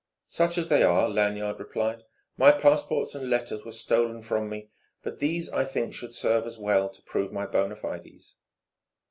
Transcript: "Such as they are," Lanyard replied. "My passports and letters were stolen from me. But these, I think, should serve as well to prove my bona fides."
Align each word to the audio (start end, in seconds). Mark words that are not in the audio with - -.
"Such 0.25 0.57
as 0.57 0.67
they 0.67 0.81
are," 0.81 1.07
Lanyard 1.07 1.59
replied. 1.59 2.01
"My 2.35 2.51
passports 2.51 3.13
and 3.13 3.29
letters 3.29 3.63
were 3.63 3.71
stolen 3.71 4.23
from 4.23 4.49
me. 4.49 4.71
But 5.03 5.19
these, 5.19 5.47
I 5.51 5.63
think, 5.63 5.93
should 5.93 6.15
serve 6.15 6.47
as 6.47 6.57
well 6.57 6.89
to 6.89 7.03
prove 7.03 7.31
my 7.31 7.45
bona 7.45 7.75
fides." 7.75 8.37